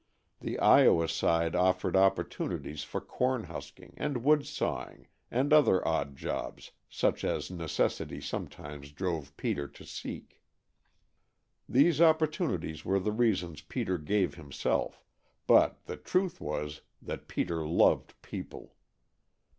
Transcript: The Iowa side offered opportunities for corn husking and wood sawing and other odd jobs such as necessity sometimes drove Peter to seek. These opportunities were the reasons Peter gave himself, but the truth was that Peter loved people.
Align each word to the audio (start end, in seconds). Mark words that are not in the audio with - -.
The 0.39 0.57
Iowa 0.57 1.07
side 1.07 1.55
offered 1.55 1.95
opportunities 1.95 2.83
for 2.83 2.99
corn 2.99 3.43
husking 3.43 3.93
and 3.97 4.23
wood 4.23 4.47
sawing 4.47 5.05
and 5.29 5.53
other 5.53 5.87
odd 5.87 6.15
jobs 6.17 6.71
such 6.89 7.23
as 7.23 7.51
necessity 7.51 8.19
sometimes 8.19 8.91
drove 8.91 9.37
Peter 9.37 9.67
to 9.67 9.85
seek. 9.85 10.41
These 11.69 12.01
opportunities 12.01 12.83
were 12.83 12.99
the 12.99 13.11
reasons 13.11 13.61
Peter 13.61 13.99
gave 13.99 14.33
himself, 14.33 15.03
but 15.45 15.85
the 15.85 15.97
truth 15.97 16.41
was 16.41 16.81
that 16.99 17.27
Peter 17.27 17.63
loved 17.63 18.19
people. 18.23 18.73